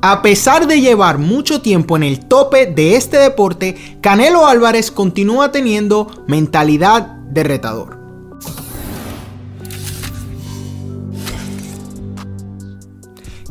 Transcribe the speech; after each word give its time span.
A 0.00 0.22
pesar 0.22 0.68
de 0.68 0.80
llevar 0.80 1.18
mucho 1.18 1.60
tiempo 1.60 1.96
en 1.96 2.04
el 2.04 2.26
tope 2.26 2.66
de 2.66 2.94
este 2.94 3.18
deporte, 3.18 3.98
Canelo 4.00 4.46
Álvarez 4.46 4.92
continúa 4.92 5.50
teniendo 5.50 6.24
mentalidad 6.28 7.02
de 7.02 7.42
retador. 7.42 7.98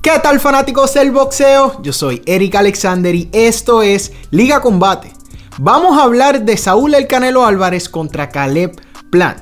¿Qué 0.02 0.12
tal 0.24 0.40
fanáticos 0.40 0.94
del 0.94 1.12
boxeo? 1.12 1.82
Yo 1.82 1.92
soy 1.92 2.22
Eric 2.26 2.56
Alexander 2.56 3.14
y 3.14 3.30
esto 3.34 3.82
es 3.82 4.14
Liga 4.32 4.62
Combate. 4.62 5.12
Vamos 5.58 5.98
a 5.98 6.04
hablar 6.04 6.46
de 6.46 6.56
Saúl 6.56 6.94
El 6.94 7.08
Canelo 7.08 7.46
Álvarez 7.46 7.90
contra 7.90 8.30
Caleb 8.30 8.80
Plant. 9.12 9.42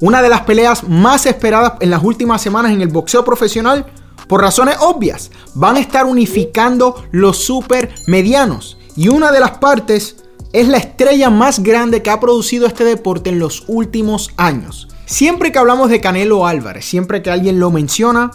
Una 0.00 0.22
de 0.22 0.30
las 0.30 0.40
peleas 0.42 0.88
más 0.88 1.26
esperadas 1.26 1.74
en 1.80 1.90
las 1.90 2.02
últimas 2.02 2.40
semanas 2.40 2.72
en 2.72 2.80
el 2.80 2.88
boxeo 2.88 3.26
profesional 3.26 3.84
por 4.28 4.40
razones 4.40 4.76
obvias. 4.80 5.30
Van 5.54 5.76
a 5.76 5.80
estar 5.80 6.06
unificando 6.06 7.04
los 7.10 7.38
super 7.38 7.94
medianos. 8.06 8.78
Y 8.96 9.08
una 9.08 9.30
de 9.32 9.40
las 9.40 9.58
partes 9.58 10.16
es 10.52 10.68
la 10.68 10.78
estrella 10.78 11.30
más 11.30 11.62
grande 11.62 12.02
que 12.02 12.10
ha 12.10 12.20
producido 12.20 12.66
este 12.66 12.84
deporte 12.84 13.30
en 13.30 13.38
los 13.38 13.64
últimos 13.68 14.30
años. 14.36 14.88
Siempre 15.04 15.52
que 15.52 15.58
hablamos 15.58 15.90
de 15.90 16.00
Canelo 16.00 16.46
Álvarez, 16.46 16.84
siempre 16.84 17.22
que 17.22 17.30
alguien 17.30 17.60
lo 17.60 17.70
menciona, 17.70 18.30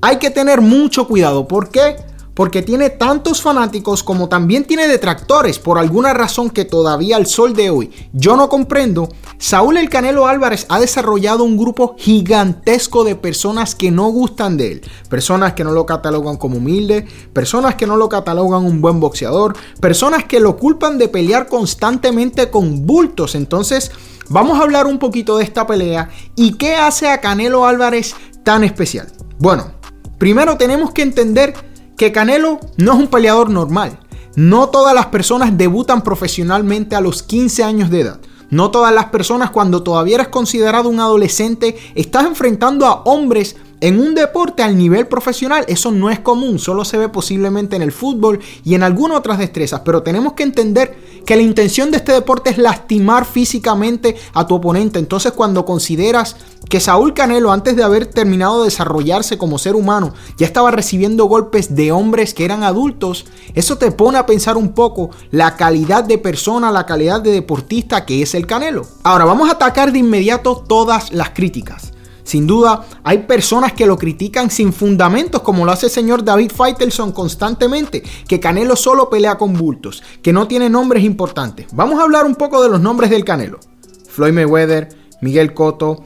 hay 0.00 0.18
que 0.18 0.30
tener 0.30 0.60
mucho 0.60 1.08
cuidado. 1.08 1.48
¿Por 1.48 1.70
qué? 1.70 1.96
Porque 2.34 2.62
tiene 2.62 2.90
tantos 2.90 3.40
fanáticos 3.40 4.02
como 4.02 4.28
también 4.28 4.64
tiene 4.64 4.88
detractores 4.88 5.58
por 5.60 5.78
alguna 5.78 6.12
razón 6.12 6.50
que 6.50 6.64
todavía 6.64 7.16
al 7.16 7.26
sol 7.26 7.54
de 7.54 7.70
hoy 7.70 7.90
yo 8.12 8.36
no 8.36 8.48
comprendo. 8.48 9.08
Saúl 9.38 9.76
El 9.76 9.88
Canelo 9.88 10.26
Álvarez 10.26 10.66
ha 10.68 10.80
desarrollado 10.80 11.44
un 11.44 11.56
grupo 11.56 11.94
gigantesco 11.98 13.04
de 13.04 13.14
personas 13.14 13.74
que 13.74 13.90
no 13.90 14.08
gustan 14.08 14.56
de 14.56 14.72
él. 14.72 14.82
Personas 15.08 15.52
que 15.52 15.64
no 15.64 15.72
lo 15.72 15.86
catalogan 15.86 16.36
como 16.36 16.58
humilde, 16.58 17.06
personas 17.32 17.76
que 17.76 17.86
no 17.86 17.96
lo 17.96 18.08
catalogan 18.08 18.64
un 18.64 18.80
buen 18.80 18.98
boxeador, 18.98 19.56
personas 19.80 20.24
que 20.24 20.40
lo 20.40 20.56
culpan 20.56 20.98
de 20.98 21.08
pelear 21.08 21.46
constantemente 21.46 22.50
con 22.50 22.86
bultos. 22.86 23.34
Entonces, 23.34 23.92
vamos 24.28 24.58
a 24.58 24.62
hablar 24.62 24.86
un 24.86 24.98
poquito 24.98 25.36
de 25.36 25.44
esta 25.44 25.66
pelea 25.66 26.08
y 26.34 26.54
qué 26.54 26.74
hace 26.74 27.08
a 27.08 27.20
Canelo 27.20 27.66
Álvarez 27.66 28.14
tan 28.42 28.64
especial. 28.64 29.12
Bueno, 29.38 29.74
Primero 30.18 30.56
tenemos 30.56 30.92
que 30.92 31.02
entender 31.02 31.54
que 31.96 32.12
Canelo 32.12 32.60
no 32.76 32.92
es 32.92 32.98
un 32.98 33.08
peleador 33.08 33.50
normal. 33.50 33.98
No 34.36 34.68
todas 34.68 34.94
las 34.94 35.06
personas 35.06 35.56
debutan 35.56 36.02
profesionalmente 36.02 36.96
a 36.96 37.00
los 37.00 37.22
15 37.22 37.62
años 37.62 37.90
de 37.90 38.00
edad. 38.00 38.20
No 38.50 38.70
todas 38.70 38.92
las 38.94 39.06
personas 39.06 39.50
cuando 39.50 39.82
todavía 39.82 40.16
eres 40.16 40.28
considerado 40.28 40.88
un 40.88 41.00
adolescente 41.00 41.76
estás 41.94 42.24
enfrentando 42.24 42.86
a 42.86 43.02
hombres 43.02 43.56
en 43.84 44.00
un 44.00 44.14
deporte 44.14 44.62
al 44.62 44.78
nivel 44.78 45.06
profesional 45.08 45.66
eso 45.68 45.90
no 45.90 46.08
es 46.08 46.18
común, 46.18 46.58
solo 46.58 46.86
se 46.86 46.96
ve 46.96 47.10
posiblemente 47.10 47.76
en 47.76 47.82
el 47.82 47.92
fútbol 47.92 48.40
y 48.64 48.74
en 48.74 48.82
algunas 48.82 49.18
otras 49.18 49.36
destrezas, 49.36 49.82
pero 49.84 50.02
tenemos 50.02 50.32
que 50.32 50.42
entender 50.42 50.96
que 51.26 51.36
la 51.36 51.42
intención 51.42 51.90
de 51.90 51.98
este 51.98 52.12
deporte 52.12 52.48
es 52.48 52.56
lastimar 52.56 53.26
físicamente 53.26 54.16
a 54.32 54.46
tu 54.46 54.54
oponente. 54.54 54.98
Entonces 54.98 55.32
cuando 55.32 55.66
consideras 55.66 56.36
que 56.70 56.80
Saúl 56.80 57.12
Canelo 57.12 57.52
antes 57.52 57.76
de 57.76 57.82
haber 57.82 58.06
terminado 58.06 58.60
de 58.60 58.70
desarrollarse 58.70 59.36
como 59.36 59.58
ser 59.58 59.76
humano 59.76 60.14
ya 60.38 60.46
estaba 60.46 60.70
recibiendo 60.70 61.26
golpes 61.26 61.76
de 61.76 61.92
hombres 61.92 62.32
que 62.32 62.46
eran 62.46 62.62
adultos, 62.62 63.26
eso 63.52 63.76
te 63.76 63.92
pone 63.92 64.16
a 64.16 64.24
pensar 64.24 64.56
un 64.56 64.72
poco 64.72 65.10
la 65.30 65.56
calidad 65.56 66.04
de 66.04 66.16
persona, 66.16 66.72
la 66.72 66.86
calidad 66.86 67.20
de 67.20 67.32
deportista 67.32 68.06
que 68.06 68.22
es 68.22 68.34
el 68.34 68.46
Canelo. 68.46 68.86
Ahora 69.02 69.26
vamos 69.26 69.50
a 69.50 69.52
atacar 69.52 69.92
de 69.92 69.98
inmediato 69.98 70.64
todas 70.66 71.12
las 71.12 71.30
críticas. 71.30 71.93
Sin 72.24 72.46
duda, 72.46 72.86
hay 73.04 73.18
personas 73.18 73.74
que 73.74 73.86
lo 73.86 73.96
critican 73.96 74.50
sin 74.50 74.72
fundamentos, 74.72 75.42
como 75.42 75.64
lo 75.64 75.72
hace 75.72 75.86
el 75.86 75.92
señor 75.92 76.24
David 76.24 76.50
Faitelson 76.54 77.12
constantemente, 77.12 78.02
que 78.26 78.40
Canelo 78.40 78.76
solo 78.76 79.10
pelea 79.10 79.36
con 79.36 79.52
bultos, 79.52 80.02
que 80.22 80.32
no 80.32 80.48
tiene 80.48 80.70
nombres 80.70 81.04
importantes. 81.04 81.66
Vamos 81.72 82.00
a 82.00 82.04
hablar 82.04 82.24
un 82.24 82.34
poco 82.34 82.62
de 82.62 82.70
los 82.70 82.80
nombres 82.80 83.10
del 83.10 83.24
Canelo. 83.24 83.60
Floyd 84.08 84.32
Mayweather, 84.32 84.88
Miguel 85.20 85.52
Cotto, 85.54 86.04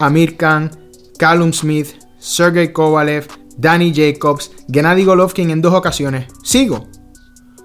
Amir 0.00 0.36
Khan, 0.36 0.70
Callum 1.18 1.52
Smith, 1.52 1.88
Sergey 2.18 2.72
Kovalev, 2.72 3.28
Danny 3.56 3.92
Jacobs, 3.94 4.50
Gennady 4.70 5.04
Golovkin 5.04 5.50
en 5.50 5.62
dos 5.62 5.74
ocasiones. 5.74 6.26
Sigo. 6.42 6.88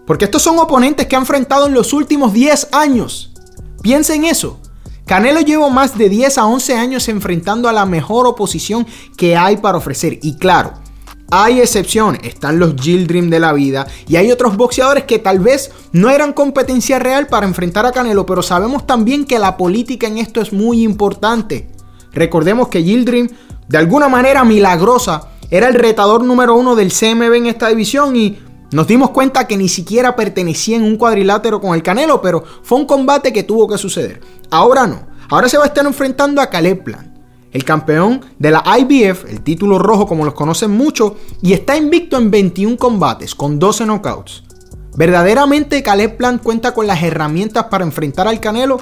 Porque 0.06 0.26
estos 0.26 0.42
son 0.42 0.60
oponentes 0.60 1.08
que 1.08 1.16
ha 1.16 1.20
enfrentado 1.20 1.66
en 1.66 1.74
los 1.74 1.94
últimos 1.94 2.34
10 2.34 2.70
años. 2.74 3.34
Piensen 3.82 4.26
eso. 4.26 4.60
Canelo 5.06 5.42
lleva 5.42 5.70
más 5.70 5.98
de 5.98 6.10
10 6.10 6.40
a 6.40 6.46
11 6.48 6.74
años 6.76 7.08
enfrentando 7.10 7.70
a 7.70 7.74
la 7.74 7.86
mejor 7.86 8.26
oposición 8.26 8.88
que 9.16 9.38
hay 9.38 9.58
para 9.58 9.78
ofrecer. 9.78 10.18
Y 10.24 10.38
claro, 10.38 10.74
hay 11.30 11.62
excepciones, 11.62 12.22
están 12.24 12.58
los 12.58 12.74
Jill 12.80 13.06
Dream 13.06 13.30
de 13.30 13.40
la 13.40 13.54
vida 13.54 13.86
y 14.08 14.16
hay 14.16 14.32
otros 14.32 14.58
boxeadores 14.58 15.04
que 15.04 15.20
tal 15.20 15.40
vez 15.40 15.72
no 15.92 16.10
eran 16.10 16.34
competencia 16.34 16.98
real 16.98 17.28
para 17.28 17.46
enfrentar 17.46 17.86
a 17.86 17.92
Canelo, 17.92 18.26
pero 18.26 18.42
sabemos 18.42 18.88
también 18.88 19.26
que 19.26 19.38
la 19.38 19.58
política 19.58 20.08
en 20.08 20.18
esto 20.18 20.42
es 20.42 20.52
muy 20.52 20.82
importante. 20.82 21.70
Recordemos 22.12 22.70
que 22.70 22.82
Jill 22.82 23.06
Dream, 23.06 23.30
de 23.68 23.78
alguna 23.78 24.08
manera 24.08 24.44
milagrosa, 24.44 25.30
era 25.52 25.68
el 25.68 25.76
retador 25.76 26.24
número 26.24 26.56
uno 26.56 26.76
del 26.76 26.92
CMB 26.92 27.34
en 27.34 27.46
esta 27.46 27.70
división 27.70 28.16
y 28.16 28.40
nos 28.72 28.88
dimos 28.88 29.12
cuenta 29.12 29.48
que 29.48 29.58
ni 29.58 29.70
siquiera 29.70 30.16
pertenecía 30.16 30.78
en 30.78 30.84
un 30.84 30.98
cuadrilátero 30.98 31.62
con 31.62 31.76
el 31.76 31.84
Canelo, 31.84 32.22
pero 32.22 32.44
fue 32.64 32.80
un 32.80 32.86
combate 32.86 33.32
que 33.32 33.44
tuvo 33.44 33.68
que 33.68 33.78
suceder. 33.78 34.22
Ahora 34.50 34.88
no. 34.88 35.08
Ahora 35.30 35.50
se 35.50 35.58
va 35.58 35.64
a 35.64 35.68
estar 35.68 35.86
enfrentando 35.86 36.42
a 36.42 36.50
Caleb 36.50 36.84
Plant, 36.84 37.18
el 37.52 37.64
campeón 37.64 38.22
de 38.38 38.52
la 38.52 38.64
IBF, 38.78 39.26
el 39.26 39.42
título 39.42 39.80
rojo 39.80 40.06
como 40.06 40.26
los 40.26 40.34
conocen 40.34 40.72
mucho, 40.72 41.16
y 41.42 41.54
está 41.54 41.76
invicto 41.76 42.18
en 42.18 42.30
21 42.30 42.78
combates 42.78 43.34
con 43.34 43.58
12 43.58 43.86
knockouts. 43.86 44.44
¿Verdaderamente 44.96 45.84
Caleb 45.84 46.18
Plant 46.18 46.42
cuenta 46.42 46.74
con 46.74 46.88
las 46.88 47.02
herramientas 47.02 47.66
para 47.66 47.84
enfrentar 47.84 48.28
al 48.28 48.40
Canelo? 48.40 48.80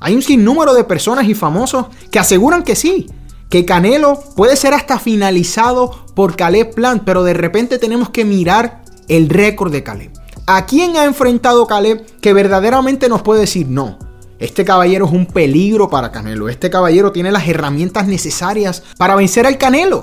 Hay 0.00 0.14
un 0.14 0.22
sinnúmero 0.22 0.74
de 0.74 0.84
personas 0.84 1.26
y 1.28 1.34
famosos 1.34 1.86
que 2.10 2.18
aseguran 2.18 2.62
que 2.62 2.76
sí, 2.76 3.08
que 3.50 3.64
Canelo 3.64 4.18
puede 4.36 4.56
ser 4.56 4.72
hasta 4.74 4.98
finalizado 4.98 6.06
por 6.14 6.36
Caleb 6.36 6.74
Plant, 6.74 7.02
pero 7.04 7.24
de 7.24 7.34
repente 7.34 7.78
tenemos 7.78 8.10
que 8.10 8.24
mirar 8.24 8.79
el 9.10 9.28
récord 9.28 9.72
de 9.72 9.82
Caleb. 9.82 10.12
¿A 10.46 10.66
quién 10.66 10.96
ha 10.96 11.04
enfrentado 11.04 11.66
Caleb 11.66 12.06
que 12.20 12.32
verdaderamente 12.32 13.08
nos 13.08 13.22
puede 13.22 13.40
decir 13.40 13.68
no? 13.68 13.98
Este 14.38 14.64
caballero 14.64 15.04
es 15.04 15.12
un 15.12 15.26
peligro 15.26 15.90
para 15.90 16.12
Canelo. 16.12 16.48
Este 16.48 16.70
caballero 16.70 17.12
tiene 17.12 17.32
las 17.32 17.46
herramientas 17.46 18.06
necesarias 18.06 18.84
para 18.96 19.16
vencer 19.16 19.46
al 19.46 19.58
Canelo. 19.58 20.02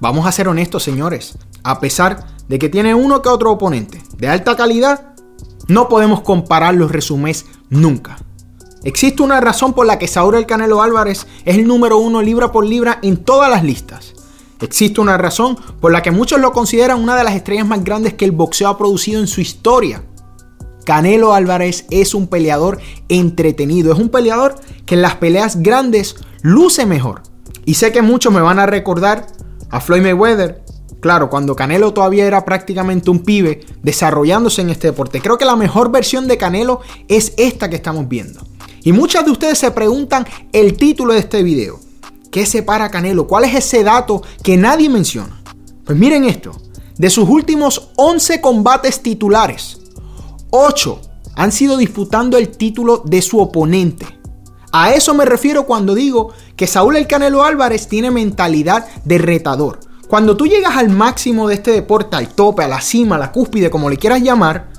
Vamos 0.00 0.26
a 0.26 0.32
ser 0.32 0.48
honestos, 0.48 0.82
señores. 0.82 1.38
A 1.62 1.80
pesar 1.80 2.26
de 2.48 2.58
que 2.58 2.70
tiene 2.70 2.94
uno 2.94 3.20
que 3.20 3.28
otro 3.28 3.52
oponente 3.52 4.02
de 4.16 4.28
alta 4.28 4.56
calidad, 4.56 5.14
no 5.68 5.88
podemos 5.88 6.22
comparar 6.22 6.74
los 6.74 6.90
resúmenes 6.90 7.44
nunca. 7.68 8.16
Existe 8.84 9.22
una 9.22 9.40
razón 9.40 9.74
por 9.74 9.86
la 9.86 9.98
que 9.98 10.08
Saúl 10.08 10.34
El 10.34 10.46
Canelo 10.46 10.82
Álvarez 10.82 11.26
es 11.44 11.56
el 11.56 11.66
número 11.66 11.98
uno 11.98 12.22
libra 12.22 12.52
por 12.52 12.66
libra 12.66 12.98
en 13.02 13.18
todas 13.18 13.50
las 13.50 13.64
listas. 13.64 14.13
Existe 14.60 15.00
una 15.00 15.18
razón 15.18 15.56
por 15.80 15.92
la 15.92 16.02
que 16.02 16.10
muchos 16.10 16.40
lo 16.40 16.52
consideran 16.52 17.02
una 17.02 17.16
de 17.16 17.24
las 17.24 17.34
estrellas 17.34 17.66
más 17.66 17.82
grandes 17.84 18.14
que 18.14 18.24
el 18.24 18.32
boxeo 18.32 18.68
ha 18.68 18.78
producido 18.78 19.20
en 19.20 19.26
su 19.26 19.40
historia. 19.40 20.04
Canelo 20.84 21.34
Álvarez 21.34 21.86
es 21.90 22.14
un 22.14 22.28
peleador 22.28 22.78
entretenido, 23.08 23.92
es 23.92 23.98
un 23.98 24.10
peleador 24.10 24.54
que 24.86 24.94
en 24.94 25.02
las 25.02 25.16
peleas 25.16 25.62
grandes 25.62 26.16
luce 26.42 26.86
mejor. 26.86 27.22
Y 27.64 27.74
sé 27.74 27.90
que 27.90 28.02
muchos 28.02 28.32
me 28.32 28.42
van 28.42 28.58
a 28.58 28.66
recordar 28.66 29.26
a 29.70 29.80
Floyd 29.80 30.02
Mayweather, 30.02 30.62
claro, 31.00 31.30
cuando 31.30 31.56
Canelo 31.56 31.94
todavía 31.94 32.26
era 32.26 32.44
prácticamente 32.44 33.10
un 33.10 33.20
pibe 33.20 33.66
desarrollándose 33.82 34.62
en 34.62 34.70
este 34.70 34.88
deporte. 34.88 35.20
Creo 35.20 35.38
que 35.38 35.46
la 35.46 35.56
mejor 35.56 35.90
versión 35.90 36.28
de 36.28 36.36
Canelo 36.36 36.80
es 37.08 37.32
esta 37.38 37.70
que 37.70 37.76
estamos 37.76 38.08
viendo. 38.08 38.46
Y 38.82 38.92
muchas 38.92 39.24
de 39.24 39.30
ustedes 39.30 39.58
se 39.58 39.70
preguntan 39.70 40.26
el 40.52 40.76
título 40.76 41.14
de 41.14 41.20
este 41.20 41.42
video. 41.42 41.83
¿Qué 42.34 42.46
separa 42.46 42.90
Canelo? 42.90 43.28
¿Cuál 43.28 43.44
es 43.44 43.54
ese 43.54 43.84
dato 43.84 44.20
que 44.42 44.56
nadie 44.56 44.90
menciona? 44.90 45.40
Pues 45.84 45.96
miren 45.96 46.24
esto. 46.24 46.50
De 46.98 47.08
sus 47.08 47.28
últimos 47.28 47.90
11 47.94 48.40
combates 48.40 49.04
titulares, 49.04 49.78
8 50.50 51.00
han 51.36 51.52
sido 51.52 51.76
disputando 51.76 52.36
el 52.36 52.48
título 52.48 53.04
de 53.04 53.22
su 53.22 53.38
oponente. 53.38 54.18
A 54.72 54.94
eso 54.94 55.14
me 55.14 55.24
refiero 55.24 55.64
cuando 55.64 55.94
digo 55.94 56.32
que 56.56 56.66
Saúl 56.66 56.96
El 56.96 57.06
Canelo 57.06 57.44
Álvarez 57.44 57.86
tiene 57.86 58.10
mentalidad 58.10 58.84
de 59.04 59.18
retador. 59.18 59.78
Cuando 60.08 60.36
tú 60.36 60.48
llegas 60.48 60.76
al 60.76 60.90
máximo 60.90 61.46
de 61.46 61.54
este 61.54 61.70
deporte, 61.70 62.16
al 62.16 62.34
tope, 62.34 62.64
a 62.64 62.68
la 62.68 62.80
cima, 62.80 63.14
a 63.14 63.20
la 63.20 63.30
cúspide, 63.30 63.70
como 63.70 63.88
le 63.88 63.96
quieras 63.96 64.22
llamar, 64.22 64.72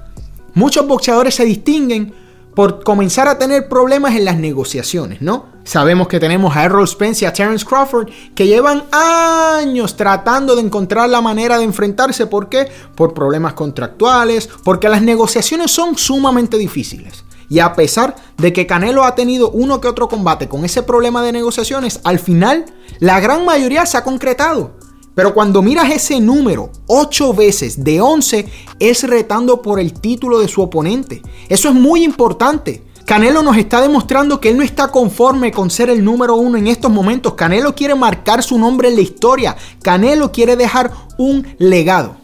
muchos 0.56 0.86
boxeadores 0.86 1.36
se 1.36 1.46
distinguen 1.46 2.13
por 2.56 2.84
comenzar 2.84 3.28
a 3.28 3.38
tener 3.38 3.68
problemas 3.68 4.16
en 4.16 4.25
las 4.25 4.38
negociaciones, 4.38 5.22
¿no? 5.22 5.46
Sabemos 5.66 6.07
que 6.07 6.19
tenemos 6.19 6.56
a 6.56 6.63
Errol 6.63 6.88
Spence 6.88 7.25
y 7.25 7.28
a 7.28 7.34
Terence 7.34 7.66
Crawford 7.66 8.10
que 8.34 8.48
llevan 8.48 8.84
años 8.92 9.98
tratando 9.98 10.56
de 10.56 10.62
encontrar 10.62 11.10
la 11.10 11.22
manera 11.22 11.57
de 11.57 11.66
enfrentarse. 11.66 12.28
¿Por 12.28 12.50
qué? 12.50 12.68
Por 12.96 13.13
problemas 13.13 13.54
contractuales, 13.54 14.50
porque 14.63 14.90
las 14.90 15.02
negociaciones 15.02 15.72
son 15.72 15.98
sumamente 15.98 16.57
difíciles. 16.57 17.25
Y 17.50 17.60
a 17.60 17.74
pesar 17.74 18.16
de 18.38 18.54
que 18.54 18.66
Canelo 18.66 19.04
ha 19.04 19.16
tenido 19.16 19.51
uno 19.51 19.81
que 19.81 19.88
otro 19.88 20.08
combate 20.08 20.48
con 20.48 20.66
ese 20.66 20.81
problema 20.81 21.22
de 21.22 21.31
negociaciones, 21.31 22.00
al 22.04 22.19
final 22.19 22.66
la 23.00 23.19
gran 23.19 23.46
mayoría 23.46 23.86
se 23.86 23.98
ha 23.98 24.04
concretado. 24.04 24.85
Pero 25.15 25.33
cuando 25.33 25.62
miras 25.62 25.89
ese 25.89 26.19
número, 26.19 26.69
8 26.88 27.33
veces 27.33 27.83
de 27.83 28.01
11 28.01 28.45
es 28.79 29.03
retando 29.03 29.62
por 29.62 29.79
el 29.79 29.94
título 29.94 30.39
de 30.39 30.50
su 30.50 30.62
oponente. 30.62 31.21
Eso 31.50 31.69
es 31.69 31.75
muy 31.75 32.03
importante. 32.03 32.83
Canelo 33.06 33.41
nos 33.44 33.56
está 33.57 33.81
demostrando 33.81 34.41
que 34.41 34.50
él 34.50 34.57
no 34.57 34.63
está 34.63 34.89
conforme 34.89 35.51
con 35.51 35.69
ser 35.69 35.89
el 35.89 36.03
número 36.03 36.35
uno 36.35 36.57
en 36.57 36.67
estos 36.67 36.91
momentos. 36.91 37.35
Canelo 37.35 37.75
quiere 37.75 37.95
marcar 37.95 38.44
su 38.44 38.57
nombre 38.57 38.89
en 38.89 38.95
la 38.95 39.01
historia. 39.01 39.56
Canelo 39.81 40.31
quiere 40.31 40.56
dejar 40.56 40.91
un 41.17 41.47
legado. 41.59 42.17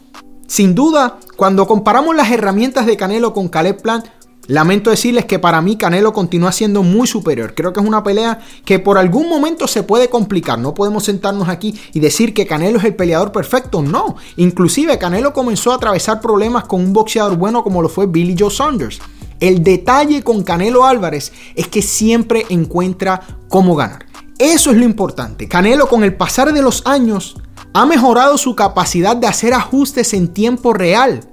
Sin 0.47 0.75
duda, 0.75 1.17
cuando 1.37 1.65
comparamos 1.65 2.13
las 2.15 2.29
herramientas 2.29 2.85
de 2.85 2.97
Canelo 2.97 3.31
con 3.31 3.47
Caleb 3.47 3.81
Plant, 3.81 4.07
Lamento 4.47 4.89
decirles 4.89 5.25
que 5.25 5.39
para 5.39 5.61
mí 5.61 5.77
Canelo 5.77 6.13
continúa 6.13 6.51
siendo 6.51 6.83
muy 6.83 7.07
superior. 7.07 7.53
Creo 7.55 7.73
que 7.73 7.79
es 7.79 7.85
una 7.85 8.03
pelea 8.03 8.39
que 8.65 8.79
por 8.79 8.97
algún 8.97 9.29
momento 9.29 9.67
se 9.67 9.83
puede 9.83 10.09
complicar. 10.09 10.57
No 10.59 10.73
podemos 10.73 11.03
sentarnos 11.05 11.47
aquí 11.47 11.79
y 11.93 11.99
decir 11.99 12.33
que 12.33 12.47
Canelo 12.47 12.79
es 12.79 12.83
el 12.83 12.95
peleador 12.95 13.31
perfecto. 13.31 13.81
No. 13.81 14.15
Inclusive 14.37 14.97
Canelo 14.97 15.31
comenzó 15.31 15.71
a 15.71 15.75
atravesar 15.75 16.21
problemas 16.21 16.65
con 16.65 16.81
un 16.81 16.91
boxeador 16.91 17.37
bueno 17.37 17.63
como 17.63 17.81
lo 17.81 17.89
fue 17.89 18.07
Billy 18.07 18.35
Joe 18.37 18.49
Saunders. 18.49 18.99
El 19.39 19.63
detalle 19.63 20.23
con 20.23 20.43
Canelo 20.43 20.85
Álvarez 20.85 21.31
es 21.55 21.67
que 21.67 21.81
siempre 21.81 22.45
encuentra 22.49 23.21
cómo 23.47 23.75
ganar. 23.75 24.05
Eso 24.37 24.71
es 24.71 24.77
lo 24.77 24.85
importante. 24.85 25.47
Canelo 25.47 25.87
con 25.87 26.03
el 26.03 26.15
pasar 26.15 26.51
de 26.51 26.61
los 26.63 26.85
años 26.85 27.35
ha 27.73 27.85
mejorado 27.85 28.37
su 28.37 28.55
capacidad 28.55 29.15
de 29.15 29.27
hacer 29.27 29.53
ajustes 29.53 30.13
en 30.13 30.27
tiempo 30.27 30.73
real. 30.73 31.30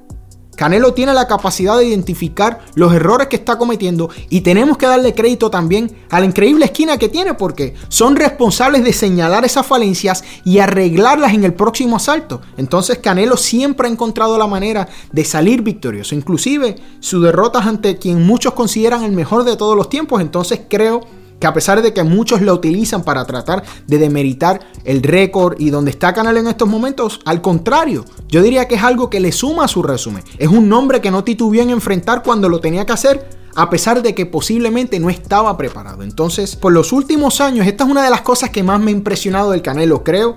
Canelo 0.59 0.93
tiene 0.93 1.15
la 1.15 1.29
capacidad 1.29 1.79
de 1.79 1.87
identificar 1.87 2.63
los 2.75 2.93
errores 2.93 3.29
que 3.29 3.37
está 3.37 3.57
cometiendo 3.57 4.11
y 4.29 4.41
tenemos 4.41 4.77
que 4.77 4.87
darle 4.87 5.15
crédito 5.15 5.53
también 5.53 5.89
a 6.11 6.19
la 6.19 6.27
increíble 6.27 6.65
esquina 6.65 6.99
que 6.99 7.09
tiene 7.09 7.35
porque 7.35 7.75
son 7.89 8.17
responsables 8.17 8.83
de 8.83 8.93
señalar 8.93 9.45
esas 9.45 9.65
falencias 9.65 10.25
y 10.43 10.59
arreglarlas 10.59 11.33
en 11.33 11.45
el 11.45 11.55
próximo 11.55 11.95
asalto. 11.95 12.41
Entonces 12.57 12.99
Canelo 12.99 13.37
siempre 13.37 13.87
ha 13.87 13.91
encontrado 13.93 14.37
la 14.37 14.49
manera 14.49 14.89
de 15.13 15.25
salir 15.25 15.63
victorioso, 15.63 16.17
inclusive 16.17 16.75
su 16.99 17.23
derrota 17.23 17.61
ante 17.61 17.97
quien 17.97 18.27
muchos 18.27 18.55
consideran 18.55 19.05
el 19.05 19.13
mejor 19.13 19.45
de 19.45 19.57
todos 19.57 19.77
los 19.77 19.89
tiempos. 19.89 20.21
Entonces 20.21 20.63
creo 20.69 21.03
que 21.03 21.18
a 21.47 21.55
pesar 21.55 21.83
de 21.83 21.93
que 21.93 22.03
muchos 22.03 22.43
la 22.43 22.53
utilizan 22.53 23.03
para 23.03 23.25
tratar 23.25 23.63
de 23.87 23.99
demeritar 23.99 24.61
el 24.85 25.03
récord 25.03 25.57
y 25.59 25.71
donde 25.71 25.91
está 25.91 26.13
Canelo 26.13 26.41
en 26.41 26.49
estos 26.49 26.69
momentos, 26.69 27.21
al 27.25 27.41
contrario, 27.41 28.05
yo 28.29 28.43
diría 28.43 28.67
que 28.67 28.75
es 28.75 28.83
algo 28.83 29.09
que 29.09 29.21
le 29.21 29.33
suma 29.33 29.65
a 29.65 29.69
su 29.69 29.83
resumen. 29.83 30.25
Es 30.39 30.49
un 30.49 30.69
nombre 30.69 31.01
que 31.01 31.11
no 31.11 31.25
titubeó 31.25 31.63
en 31.63 31.71
enfrentar 31.71 32.23
cuando 32.23 32.49
lo 32.49 32.61
tenía 32.61 32.85
que 32.85 32.93
hacer, 32.93 33.29
a 33.55 33.71
pesar 33.71 34.03
de 34.03 34.15
que 34.15 34.27
posiblemente 34.27 35.01
no 35.01 35.11
estaba 35.11 35.57
preparado. 35.57 36.03
Entonces, 36.03 36.57
por 36.57 36.73
los 36.73 36.93
últimos 36.93 37.41
años, 37.41 37.67
esta 37.67 37.85
es 37.85 37.91
una 37.91 38.05
de 38.05 38.11
las 38.11 38.23
cosas 38.23 38.51
que 38.51 38.63
más 38.63 38.81
me 38.81 38.91
ha 38.91 38.95
impresionado 38.95 39.53
del 39.53 39.63
Canelo, 39.63 40.05
creo 40.05 40.37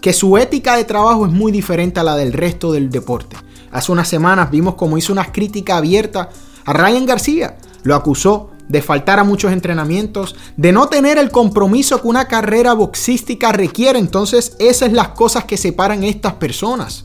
que 0.00 0.12
su 0.12 0.38
ética 0.38 0.76
de 0.76 0.84
trabajo 0.84 1.26
es 1.26 1.32
muy 1.32 1.50
diferente 1.52 2.00
a 2.00 2.04
la 2.04 2.16
del 2.16 2.32
resto 2.32 2.72
del 2.72 2.90
deporte. 2.90 3.36
Hace 3.70 3.92
unas 3.92 4.08
semanas 4.08 4.50
vimos 4.50 4.74
como 4.74 4.96
hizo 4.96 5.12
una 5.12 5.30
crítica 5.32 5.76
abierta 5.76 6.30
a 6.64 6.72
Ryan 6.72 7.06
García. 7.06 7.58
Lo 7.82 7.94
acusó 7.94 8.50
de 8.68 8.82
faltar 8.82 9.18
a 9.18 9.24
muchos 9.24 9.52
entrenamientos, 9.52 10.36
de 10.56 10.72
no 10.72 10.88
tener 10.88 11.18
el 11.18 11.30
compromiso 11.30 12.00
que 12.00 12.08
una 12.08 12.28
carrera 12.28 12.74
boxística 12.74 13.52
requiere. 13.52 13.98
Entonces, 13.98 14.56
esas 14.58 14.88
son 14.88 14.96
las 14.96 15.08
cosas 15.08 15.44
que 15.44 15.56
separan 15.56 16.02
a 16.02 16.06
estas 16.06 16.34
personas. 16.34 17.04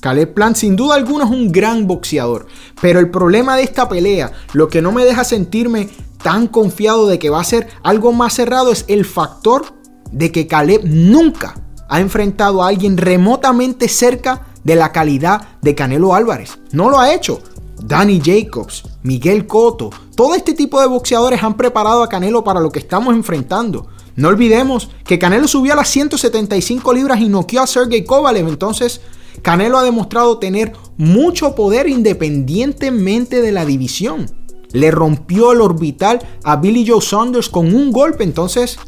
Caleb 0.00 0.34
Plant 0.34 0.56
sin 0.56 0.76
duda 0.76 0.96
alguna 0.96 1.24
es 1.24 1.30
un 1.30 1.50
gran 1.50 1.86
boxeador, 1.86 2.46
pero 2.82 3.00
el 3.00 3.10
problema 3.10 3.56
de 3.56 3.62
esta 3.62 3.88
pelea, 3.88 4.32
lo 4.52 4.68
que 4.68 4.82
no 4.82 4.92
me 4.92 5.04
deja 5.04 5.24
sentirme 5.24 5.88
tan 6.22 6.46
confiado 6.46 7.06
de 7.06 7.18
que 7.18 7.30
va 7.30 7.40
a 7.40 7.44
ser 7.44 7.68
algo 7.82 8.12
más 8.12 8.34
cerrado 8.34 8.70
es 8.70 8.84
el 8.88 9.06
factor 9.06 9.64
de 10.12 10.30
que 10.30 10.46
Caleb 10.46 10.82
nunca 10.84 11.54
ha 11.88 12.00
enfrentado 12.00 12.62
a 12.62 12.68
alguien 12.68 12.98
remotamente 12.98 13.88
cerca 13.88 14.46
de 14.62 14.76
la 14.76 14.92
calidad 14.92 15.48
de 15.62 15.74
Canelo 15.74 16.14
Álvarez. 16.14 16.58
No 16.72 16.90
lo 16.90 16.98
ha 16.98 17.14
hecho. 17.14 17.40
Danny 17.82 18.20
Jacobs, 18.24 18.82
Miguel 19.02 19.46
Cotto, 19.46 19.90
todo 20.16 20.34
este 20.34 20.54
tipo 20.54 20.80
de 20.80 20.86
boxeadores 20.86 21.42
han 21.42 21.56
preparado 21.56 22.02
a 22.02 22.08
Canelo 22.08 22.44
para 22.44 22.60
lo 22.60 22.70
que 22.70 22.78
estamos 22.78 23.14
enfrentando. 23.14 23.88
No 24.16 24.28
olvidemos 24.28 24.90
que 25.04 25.18
Canelo 25.18 25.48
subió 25.48 25.72
a 25.72 25.76
las 25.76 25.88
175 25.88 26.92
libras 26.92 27.20
y 27.20 27.28
noqueó 27.28 27.62
a 27.62 27.66
Sergey 27.66 28.04
Kovalev. 28.04 28.48
Entonces, 28.48 29.00
Canelo 29.42 29.78
ha 29.78 29.82
demostrado 29.82 30.38
tener 30.38 30.72
mucho 30.96 31.54
poder 31.54 31.88
independientemente 31.88 33.42
de 33.42 33.52
la 33.52 33.64
división. 33.64 34.30
Le 34.72 34.90
rompió 34.90 35.52
el 35.52 35.60
orbital 35.60 36.20
a 36.44 36.56
Billy 36.56 36.86
Joe 36.86 37.00
Saunders 37.00 37.48
con 37.48 37.74
un 37.74 37.90
golpe. 37.90 38.22
Entonces, 38.24 38.78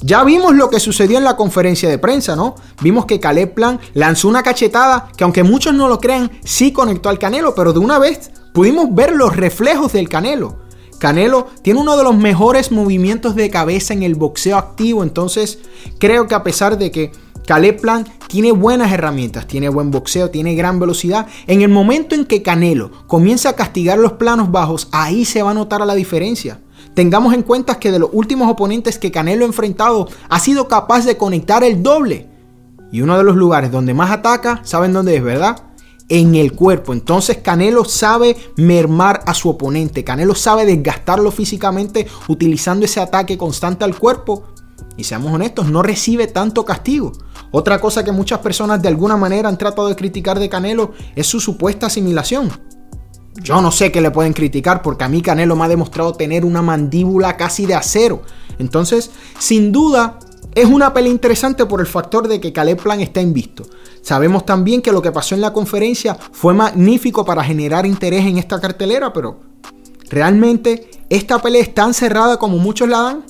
ya 0.00 0.24
vimos 0.24 0.54
lo 0.54 0.70
que 0.70 0.80
sucedió 0.80 1.18
en 1.18 1.24
la 1.24 1.36
conferencia 1.36 1.88
de 1.88 1.98
prensa, 1.98 2.34
¿no? 2.34 2.56
Vimos 2.82 3.06
que 3.06 3.20
Caleb 3.20 3.54
Plan 3.54 3.78
lanzó 3.94 4.28
una 4.28 4.42
cachetada 4.42 5.08
que 5.16 5.24
aunque 5.24 5.42
muchos 5.42 5.74
no 5.74 5.88
lo 5.88 6.00
crean, 6.00 6.30
sí 6.44 6.72
conectó 6.72 7.08
al 7.08 7.18
Canelo, 7.18 7.54
pero 7.54 7.72
de 7.72 7.78
una 7.78 7.98
vez 7.98 8.30
pudimos 8.52 8.92
ver 8.94 9.12
los 9.12 9.36
reflejos 9.36 9.92
del 9.92 10.08
Canelo. 10.08 10.61
Canelo 11.02 11.48
tiene 11.62 11.80
uno 11.80 11.96
de 11.96 12.04
los 12.04 12.16
mejores 12.16 12.70
movimientos 12.70 13.34
de 13.34 13.50
cabeza 13.50 13.92
en 13.92 14.04
el 14.04 14.14
boxeo 14.14 14.56
activo, 14.56 15.02
entonces 15.02 15.58
creo 15.98 16.28
que 16.28 16.36
a 16.36 16.44
pesar 16.44 16.78
de 16.78 16.92
que 16.92 17.10
Caleb 17.44 17.80
tiene 18.28 18.52
buenas 18.52 18.92
herramientas, 18.92 19.48
tiene 19.48 19.68
buen 19.68 19.90
boxeo, 19.90 20.30
tiene 20.30 20.54
gran 20.54 20.78
velocidad. 20.78 21.26
En 21.48 21.62
el 21.62 21.70
momento 21.70 22.14
en 22.14 22.24
que 22.24 22.42
Canelo 22.42 22.92
comienza 23.08 23.48
a 23.48 23.56
castigar 23.56 23.98
los 23.98 24.12
planos 24.12 24.52
bajos, 24.52 24.86
ahí 24.92 25.24
se 25.24 25.42
va 25.42 25.50
a 25.50 25.54
notar 25.54 25.84
la 25.84 25.96
diferencia. 25.96 26.60
Tengamos 26.94 27.34
en 27.34 27.42
cuenta 27.42 27.80
que 27.80 27.90
de 27.90 27.98
los 27.98 28.10
últimos 28.12 28.48
oponentes 28.48 28.96
que 28.96 29.10
Canelo 29.10 29.44
ha 29.44 29.48
enfrentado 29.48 30.08
ha 30.28 30.38
sido 30.38 30.68
capaz 30.68 31.04
de 31.04 31.16
conectar 31.16 31.64
el 31.64 31.82
doble. 31.82 32.28
Y 32.92 33.00
uno 33.00 33.18
de 33.18 33.24
los 33.24 33.34
lugares 33.34 33.72
donde 33.72 33.92
más 33.92 34.12
ataca, 34.12 34.60
¿saben 34.62 34.92
dónde 34.92 35.16
es, 35.16 35.22
verdad? 35.24 35.64
En 36.14 36.34
el 36.34 36.52
cuerpo. 36.52 36.92
Entonces 36.92 37.38
Canelo 37.38 37.86
sabe 37.86 38.36
mermar 38.56 39.22
a 39.24 39.32
su 39.32 39.48
oponente. 39.48 40.04
Canelo 40.04 40.34
sabe 40.34 40.66
desgastarlo 40.66 41.30
físicamente 41.30 42.06
utilizando 42.28 42.84
ese 42.84 43.00
ataque 43.00 43.38
constante 43.38 43.82
al 43.84 43.98
cuerpo. 43.98 44.44
Y 44.98 45.04
seamos 45.04 45.32
honestos, 45.32 45.70
no 45.70 45.82
recibe 45.82 46.26
tanto 46.26 46.66
castigo. 46.66 47.12
Otra 47.50 47.80
cosa 47.80 48.04
que 48.04 48.12
muchas 48.12 48.40
personas 48.40 48.82
de 48.82 48.88
alguna 48.88 49.16
manera 49.16 49.48
han 49.48 49.56
tratado 49.56 49.88
de 49.88 49.96
criticar 49.96 50.38
de 50.38 50.50
Canelo 50.50 50.92
es 51.16 51.26
su 51.26 51.40
supuesta 51.40 51.86
asimilación. 51.86 52.50
Yo 53.42 53.62
no 53.62 53.72
sé 53.72 53.90
qué 53.90 54.02
le 54.02 54.10
pueden 54.10 54.34
criticar 54.34 54.82
porque 54.82 55.04
a 55.04 55.08
mí 55.08 55.22
Canelo 55.22 55.56
me 55.56 55.64
ha 55.64 55.68
demostrado 55.68 56.12
tener 56.12 56.44
una 56.44 56.60
mandíbula 56.60 57.38
casi 57.38 57.64
de 57.64 57.74
acero. 57.74 58.20
Entonces, 58.58 59.10
sin 59.38 59.72
duda, 59.72 60.18
es 60.54 60.66
una 60.66 60.92
pelea 60.92 61.10
interesante 61.10 61.64
por 61.66 61.80
el 61.80 61.86
factor 61.86 62.28
de 62.28 62.40
que 62.40 62.52
Caleb 62.52 62.80
está 63.00 63.20
invisto. 63.20 63.64
Sabemos 64.02 64.44
también 64.44 64.82
que 64.82 64.92
lo 64.92 65.00
que 65.00 65.12
pasó 65.12 65.34
en 65.34 65.40
la 65.40 65.52
conferencia 65.52 66.14
fue 66.14 66.52
magnífico 66.52 67.24
para 67.24 67.42
generar 67.42 67.86
interés 67.86 68.26
en 68.26 68.38
esta 68.38 68.60
cartelera, 68.60 69.12
pero 69.12 69.40
realmente 70.10 70.90
esta 71.08 71.40
pelea 71.40 71.62
es 71.62 71.72
tan 71.72 71.94
cerrada 71.94 72.38
como 72.38 72.58
muchos 72.58 72.88
la 72.88 73.00
dan. 73.00 73.24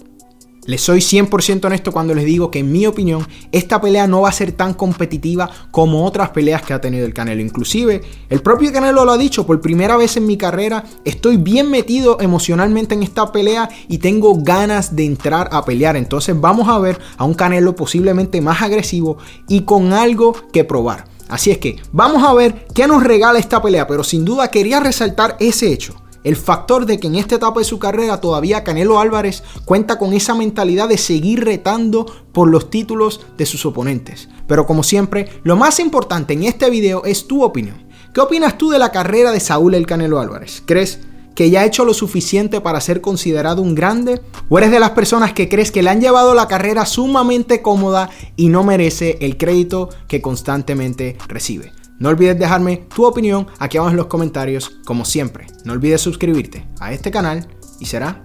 Les 0.64 0.80
soy 0.80 1.00
100% 1.00 1.64
honesto 1.64 1.90
cuando 1.90 2.14
les 2.14 2.24
digo 2.24 2.52
que 2.52 2.60
en 2.60 2.70
mi 2.70 2.86
opinión 2.86 3.26
esta 3.50 3.80
pelea 3.80 4.06
no 4.06 4.20
va 4.20 4.28
a 4.28 4.32
ser 4.32 4.52
tan 4.52 4.74
competitiva 4.74 5.50
como 5.72 6.04
otras 6.06 6.30
peleas 6.30 6.62
que 6.62 6.72
ha 6.72 6.80
tenido 6.80 7.04
el 7.04 7.12
Canelo. 7.12 7.42
Inclusive 7.42 8.00
el 8.28 8.42
propio 8.42 8.72
Canelo 8.72 9.04
lo 9.04 9.10
ha 9.10 9.18
dicho, 9.18 9.44
por 9.44 9.60
primera 9.60 9.96
vez 9.96 10.16
en 10.16 10.24
mi 10.24 10.36
carrera 10.36 10.84
estoy 11.04 11.36
bien 11.36 11.68
metido 11.68 12.20
emocionalmente 12.20 12.94
en 12.94 13.02
esta 13.02 13.32
pelea 13.32 13.68
y 13.88 13.98
tengo 13.98 14.36
ganas 14.36 14.94
de 14.94 15.04
entrar 15.04 15.48
a 15.50 15.64
pelear. 15.64 15.96
Entonces 15.96 16.40
vamos 16.40 16.68
a 16.68 16.78
ver 16.78 16.96
a 17.16 17.24
un 17.24 17.34
Canelo 17.34 17.74
posiblemente 17.74 18.40
más 18.40 18.62
agresivo 18.62 19.18
y 19.48 19.62
con 19.62 19.92
algo 19.92 20.32
que 20.52 20.62
probar. 20.62 21.06
Así 21.28 21.50
es 21.50 21.58
que 21.58 21.76
vamos 21.90 22.22
a 22.22 22.34
ver 22.34 22.66
qué 22.72 22.86
nos 22.86 23.02
regala 23.02 23.40
esta 23.40 23.60
pelea, 23.60 23.88
pero 23.88 24.04
sin 24.04 24.24
duda 24.24 24.48
quería 24.48 24.78
resaltar 24.78 25.36
ese 25.40 25.72
hecho 25.72 25.96
el 26.24 26.36
factor 26.36 26.86
de 26.86 26.98
que 26.98 27.08
en 27.08 27.16
esta 27.16 27.36
etapa 27.36 27.60
de 27.60 27.64
su 27.64 27.78
carrera 27.78 28.20
todavía 28.20 28.64
Canelo 28.64 29.00
Álvarez 29.00 29.42
cuenta 29.64 29.98
con 29.98 30.12
esa 30.12 30.34
mentalidad 30.34 30.88
de 30.88 30.98
seguir 30.98 31.44
retando 31.44 32.06
por 32.32 32.48
los 32.48 32.70
títulos 32.70 33.20
de 33.36 33.46
sus 33.46 33.66
oponentes. 33.66 34.28
Pero 34.46 34.66
como 34.66 34.82
siempre, 34.82 35.28
lo 35.42 35.56
más 35.56 35.80
importante 35.80 36.34
en 36.34 36.44
este 36.44 36.70
video 36.70 37.04
es 37.04 37.26
tu 37.26 37.42
opinión. 37.42 37.86
¿Qué 38.14 38.20
opinas 38.20 38.58
tú 38.58 38.70
de 38.70 38.78
la 38.78 38.92
carrera 38.92 39.32
de 39.32 39.40
Saúl 39.40 39.74
el 39.74 39.86
Canelo 39.86 40.20
Álvarez? 40.20 40.62
¿Crees 40.66 41.00
que 41.34 41.50
ya 41.50 41.60
ha 41.60 41.64
hecho 41.64 41.84
lo 41.84 41.94
suficiente 41.94 42.60
para 42.60 42.80
ser 42.80 43.00
considerado 43.00 43.62
un 43.62 43.74
grande? 43.74 44.20
¿O 44.48 44.58
eres 44.58 44.70
de 44.70 44.80
las 44.80 44.90
personas 44.90 45.32
que 45.32 45.48
crees 45.48 45.70
que 45.70 45.82
le 45.82 45.90
han 45.90 46.00
llevado 46.00 46.34
la 46.34 46.48
carrera 46.48 46.84
sumamente 46.84 47.62
cómoda 47.62 48.10
y 48.36 48.48
no 48.48 48.64
merece 48.64 49.18
el 49.22 49.38
crédito 49.38 49.88
que 50.08 50.20
constantemente 50.20 51.16
recibe? 51.28 51.72
No 52.02 52.08
olvides 52.08 52.36
dejarme 52.36 52.78
tu 52.92 53.06
opinión 53.06 53.46
aquí 53.60 53.76
abajo 53.78 53.92
en 53.92 53.96
los 53.96 54.06
comentarios, 54.08 54.80
como 54.84 55.04
siempre. 55.04 55.46
No 55.64 55.72
olvides 55.72 56.00
suscribirte 56.00 56.68
a 56.80 56.92
este 56.92 57.12
canal 57.12 57.46
y 57.78 57.86
será 57.86 58.24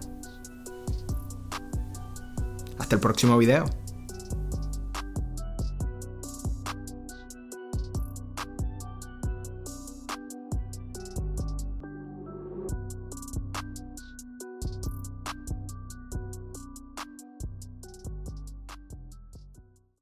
hasta 2.79 2.95
el 2.95 2.99
próximo 2.99 3.37
video. 3.37 3.65